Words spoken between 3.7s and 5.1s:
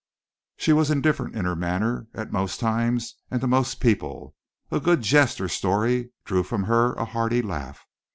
people. A good